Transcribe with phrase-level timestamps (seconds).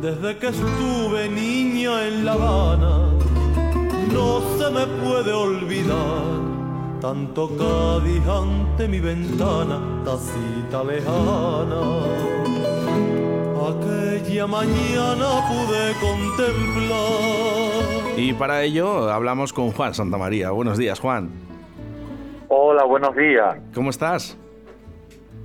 [0.00, 3.10] Desde que estuve niña en La Habana,
[4.10, 6.40] no se me puede olvidar
[7.02, 11.80] tanto Cádiz ante mi ventana, tacita lejana.
[13.68, 16.98] Aquella mañana pude contemplar.
[18.18, 20.50] Y para ello hablamos con Juan Santamaría.
[20.50, 21.28] Buenos días, Juan.
[22.48, 23.58] Hola, buenos días.
[23.74, 24.39] ¿Cómo estás?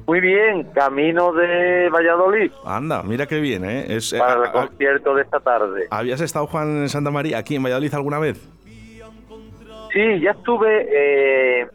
[0.08, 2.52] Muy bien, camino de Valladolid.
[2.64, 3.86] Anda, mira qué bien, ¿eh?
[3.90, 5.88] Es, eh, para el concierto de esta tarde.
[5.90, 8.38] ¿Habías estado, Juan, en Santa María, aquí en Valladolid alguna vez?
[9.91, 11.68] Sí, ya estuve eh,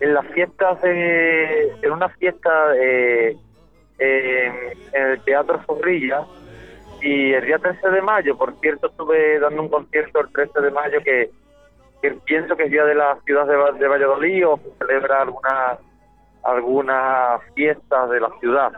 [0.00, 3.36] en las fiestas, de, en una fiesta eh,
[3.98, 6.24] en el Teatro Zorrilla
[7.00, 10.70] y el día 13 de mayo, por cierto, estuve dando un concierto el 13 de
[10.70, 11.30] mayo que,
[12.24, 15.78] pienso que es día de la ciudad de, de Valladolid o celebra alguna
[16.46, 18.72] algunas fiestas de la ciudad.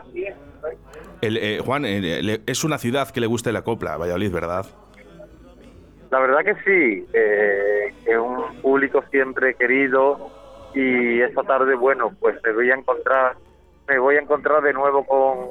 [1.21, 4.65] Eh, Juan, eh, es una ciudad que le guste la copla, Valladolid, ¿verdad?
[6.11, 10.31] La verdad que sí, eh, es un público siempre querido
[10.73, 13.35] y esta tarde, bueno, pues me voy a encontrar,
[13.87, 15.49] me voy a encontrar de nuevo con,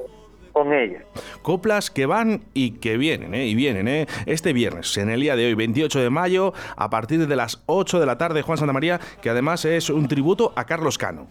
[0.51, 1.03] con ella.
[1.41, 3.45] Coplas que van y que vienen, ¿eh?
[3.45, 3.87] y vienen.
[3.87, 4.07] ¿eh?
[4.25, 7.99] Este viernes, en el día de hoy, 28 de mayo, a partir de las 8
[7.99, 11.27] de la tarde, Juan Santa María, que además es un tributo a Carlos Cano.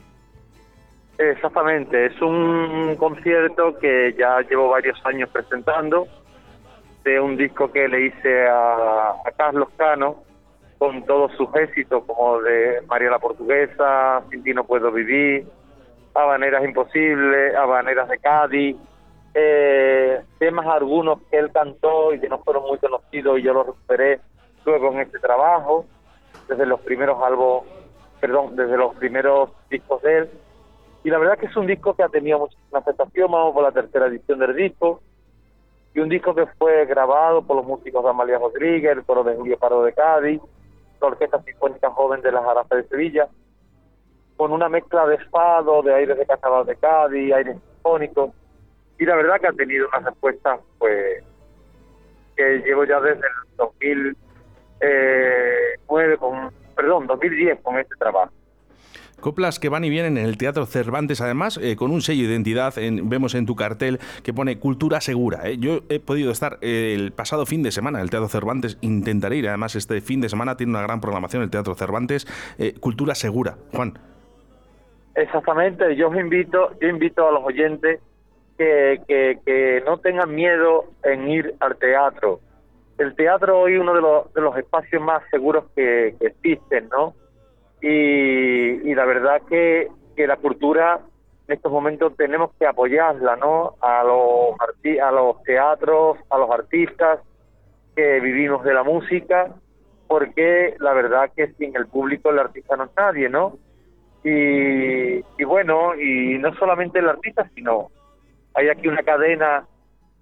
[1.18, 6.06] Exactamente, es un concierto que ya llevo varios años presentando,
[7.02, 10.22] de un disco que le hice a, Carlos Cano,
[10.78, 15.44] con todos sus éxitos, como de María la Portuguesa, Sin ti no puedo vivir,
[16.14, 18.76] Habaneras Imposibles, Habaneras de Cádiz,
[19.34, 23.66] eh, temas algunos que él cantó y que no fueron muy conocidos y yo los
[23.66, 24.20] recuperé
[24.64, 25.84] luego en este trabajo,
[26.48, 27.68] desde los primeros álbumes,
[28.20, 30.30] perdón, desde los primeros discos de él
[31.04, 33.72] y la verdad que es un disco que ha tenido muchísima aceptación, vamos por la
[33.72, 35.00] tercera edición del disco,
[35.94, 39.36] y un disco que fue grabado por los músicos de Amalia Rodríguez, el coro de
[39.36, 40.40] Julio Pardo de Cádiz,
[41.00, 43.28] la Orquesta Sinfónica Joven de las Jarafas de Sevilla,
[44.36, 48.30] con una mezcla de fado, de aires de Carnaval de Cádiz, aires sinfónicos,
[48.98, 51.24] y la verdad que ha tenido una respuesta, pues,
[52.36, 54.14] que llevo ya desde el 2009,
[54.80, 58.32] eh, con, perdón, 2010 con este trabajo.
[59.20, 62.34] Coplas que van y vienen en el Teatro Cervantes, además, eh, con un sello de
[62.34, 65.40] identidad, vemos en tu cartel que pone Cultura Segura.
[65.48, 65.56] Eh.
[65.58, 69.36] Yo he podido estar eh, el pasado fin de semana en el Teatro Cervantes, intentaré
[69.36, 72.26] ir, además este fin de semana tiene una gran programación el Teatro Cervantes,
[72.80, 73.56] Cultura Segura.
[73.72, 73.98] Juan.
[75.16, 78.00] Exactamente, yo os invito, yo invito a los oyentes
[78.56, 82.40] que, que, no tengan miedo en ir al teatro.
[82.98, 86.88] El teatro hoy es uno de los, de los espacios más seguros que, que existen,
[86.88, 87.14] ¿no?
[87.80, 91.00] Y, la verdad que, que la cultura
[91.46, 93.74] en estos momentos tenemos que apoyarla, ¿no?
[93.80, 94.56] A los,
[95.00, 97.20] a los teatros, a los artistas
[97.96, 99.54] que vivimos de la música,
[100.06, 103.58] porque la verdad que sin el público el artista no es nadie, ¿no?
[104.24, 107.90] Y, y bueno, y no solamente el artista, sino
[108.54, 109.66] hay aquí una cadena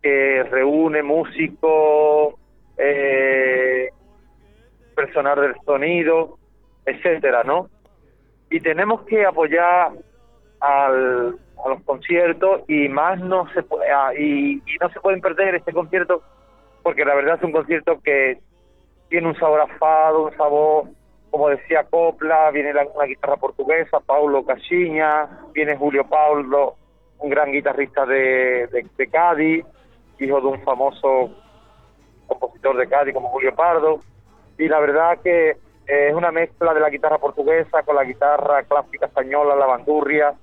[0.02, 2.34] que reúne músicos,
[2.76, 3.88] eh,
[4.94, 6.38] personal del sonido,
[6.86, 7.68] etcétera, ¿no?
[8.50, 9.92] Y tenemos que apoyar
[10.60, 15.72] al, a los conciertos y más no se ah, y, no se pueden perder este
[15.72, 16.22] concierto
[16.82, 18.38] porque la verdad es un concierto que
[19.08, 20.84] tiene un sabor afado, un sabor
[21.30, 26.76] como decía Copla, viene la, una guitarra portuguesa, Paulo Cachiña, viene Julio Paulo,
[27.18, 29.64] un gran guitarrista de, de, de Cádiz,
[30.18, 31.30] hijo de un famoso
[32.26, 34.00] compositor de Cádiz como Julio Pardo,
[34.56, 39.06] y la verdad que es una mezcla de la guitarra portuguesa con la guitarra clásica
[39.06, 40.34] española, la bandurria,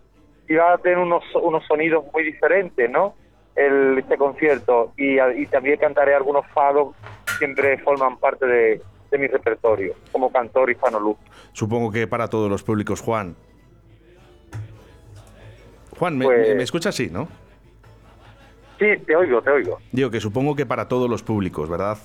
[0.47, 3.15] y va a tener unos, unos sonidos muy diferentes, ¿no?
[3.55, 4.93] El, este concierto.
[4.97, 5.17] Y,
[5.47, 6.95] también cantaré algunos fados,
[7.37, 8.81] siempre forman parte de,
[9.17, 11.17] mi repertorio, como cantor y luz
[11.51, 13.35] Supongo que para todos los públicos, Juan.
[15.99, 16.95] Juan, ¿me, pues ¿me escuchas?
[16.95, 17.27] Sí, ¿no?
[18.79, 19.77] Sí, te oigo, te oigo.
[19.91, 21.97] Digo que supongo que para todos los públicos, ¿verdad?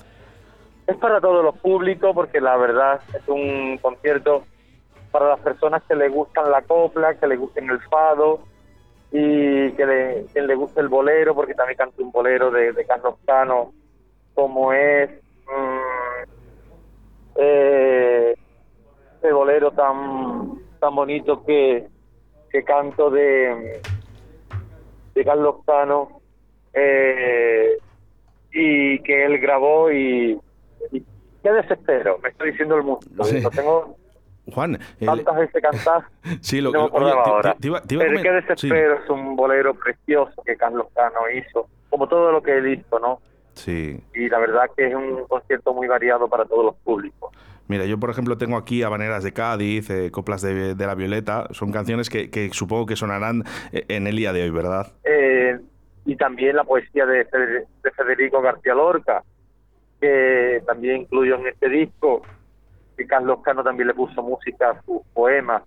[0.89, 4.43] Es para todos los públicos porque la verdad es un concierto
[5.11, 8.39] para las personas que le gustan la copla, que le gusten el fado
[9.11, 13.17] y que le, que le guste el bolero, porque también canto un bolero de, Carlos
[13.23, 13.71] Cano,
[14.33, 15.11] como es
[15.45, 16.29] mm,
[17.35, 18.35] eh,
[19.31, 21.87] bolero tan tan bonito que,
[22.49, 23.79] que canto de,
[25.13, 26.19] de Carlos Cano
[26.73, 27.77] eh,
[28.51, 30.39] y que él grabó y
[31.43, 33.05] qué desespero, me estoy diciendo el mundo.
[33.55, 33.97] tengo
[34.53, 36.05] Juan, tantas veces cantar,
[36.41, 37.55] sí, lo, no me ahora.
[37.59, 42.57] Pero qué desespero es un bolero precioso que Carlos Cano hizo, como todo lo que
[42.57, 43.19] he visto, ¿no?
[43.53, 44.01] Sí.
[44.13, 47.31] Y la verdad que es un concierto muy variado para todos los públicos.
[47.69, 51.71] Mira, yo por ejemplo tengo aquí Habaneras de Cádiz, eh, Coplas de, la Violeta, son
[51.71, 54.91] canciones que, supongo que sonarán eh, en el día de hoy, ¿verdad?
[55.03, 55.59] Eh,
[56.03, 57.27] y también la poesía de,
[57.95, 59.23] Federico García Lorca,
[59.99, 62.21] que también incluyo en este disco,
[62.97, 65.63] y Carlos Cano también le puso música a sus poemas,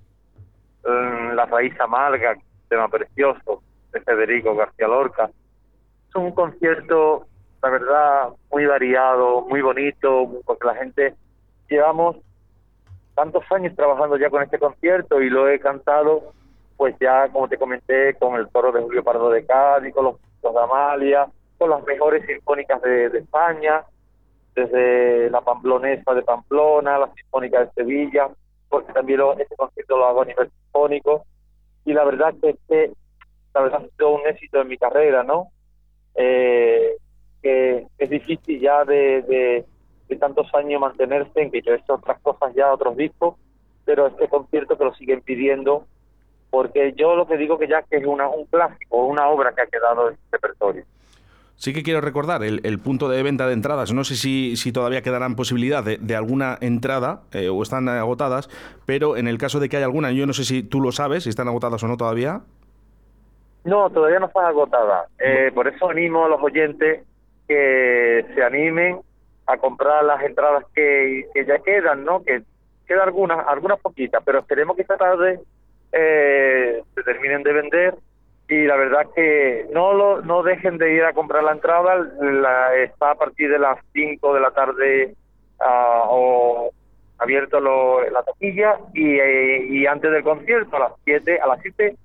[0.84, 2.36] mm, La raíz amarga,
[2.68, 3.62] tema precioso,
[3.92, 5.30] de Federico García Lorca.
[6.08, 7.26] Es un concierto,
[7.62, 11.14] la verdad, muy variado, muy bonito, porque la gente
[11.68, 12.16] llevamos
[13.14, 16.32] tantos años trabajando ya con este concierto y lo he cantado,
[16.76, 20.16] pues ya, como te comenté, con el toro de Julio Pardo de Cádiz, con los,
[20.42, 21.26] de Amalia,
[21.58, 23.84] con las mejores sinfónicas de, España,
[24.54, 28.30] desde la Pamplonesa de Pamplona, la Sinfónica de Sevilla,
[28.68, 31.24] porque también este concierto lo hago a nivel sinfónico.
[31.84, 32.92] Y la verdad que este,
[33.54, 35.48] la ha sido un éxito en mi carrera, ¿no?
[36.14, 36.96] Eh,
[37.42, 39.64] que es difícil ya de
[40.16, 43.36] tantos años mantenerse, en que yo he hecho otras cosas ya, otros discos,
[43.84, 45.86] pero este concierto que lo siguen pidiendo,
[46.50, 49.62] porque yo lo que digo que ya que es una, un clásico, una obra que
[49.62, 50.84] ha quedado en el repertorio.
[51.56, 53.92] Sí que quiero recordar el, punto de venta de entradas.
[53.92, 58.48] No sé si, si todavía quedarán posibilidad de, alguna entrada eh, o están agotadas,
[58.84, 61.24] pero en el caso de que haya alguna, yo no sé si tú lo sabes,
[61.24, 62.40] si están agotadas o no todavía.
[63.64, 65.08] No, todavía no están agotadas.
[65.20, 67.04] Eh, por eso animo a los oyentes
[67.46, 69.00] que se animen
[69.46, 72.22] a comprar las entradas que, ya quedan, ¿no?
[72.22, 72.42] Que
[72.86, 75.40] quedan algunas, algunas poquitas, pero esperemos que esta tarde
[75.92, 77.94] eh, se terminen de vender
[78.52, 82.74] y la verdad que no lo, no dejen de ir a comprar la entrada, la,
[82.76, 85.14] está a partir de las 5 de la tarde
[85.58, 86.70] uh, o
[87.16, 91.60] abierto lo, la taquilla y, eh, y antes del concierto a las 7, a las
[91.62, 91.96] 7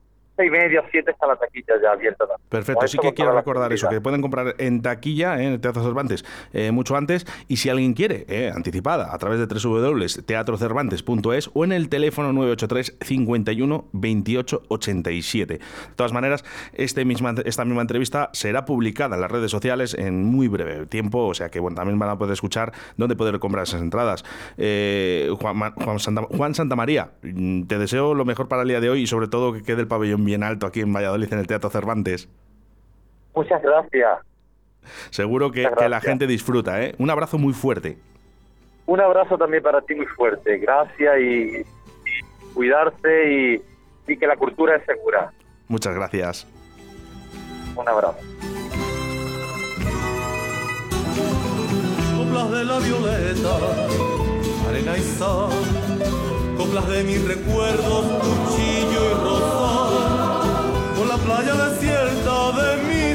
[0.45, 2.25] y media, siete está la taquilla ya abierta.
[2.49, 6.25] Perfecto, sí que quiero recordar eso, que pueden comprar en taquilla en el Teatro Cervantes
[6.53, 11.71] eh, mucho antes y si alguien quiere, eh, anticipada, a través de www.teatrocervantes.es o en
[11.71, 15.53] el teléfono 983 51 28 87.
[15.53, 15.59] De
[15.95, 16.43] todas maneras,
[16.73, 21.25] este misma, esta misma entrevista será publicada en las redes sociales en muy breve tiempo,
[21.25, 24.23] o sea que bueno, también van a poder escuchar dónde poder comprar esas entradas.
[24.57, 28.79] Eh, Juan, Juan, Santa, Juan Santa María, mm, te deseo lo mejor para el día
[28.79, 31.39] de hoy y sobre todo que quede el pabellón bien alto aquí en Valladolid, en
[31.39, 32.29] el Teatro Cervantes.
[33.33, 34.19] Muchas gracias.
[35.09, 36.93] Seguro que, la gente disfruta, ¿eh?
[36.99, 37.97] Un abrazo muy fuerte.
[38.85, 40.57] Un abrazo también para ti muy fuerte.
[40.59, 41.65] Gracias y,
[42.53, 45.31] cuidarse y, y que la cultura es segura.
[45.67, 46.47] Muchas gracias.
[47.75, 48.17] Un abrazo.
[52.17, 53.57] Coplas de la violeta,
[54.67, 55.49] arena y sal,
[56.57, 59.36] coplas de mis recuerdos, cuchillo y
[61.07, 63.06] rosa playa desierta de mi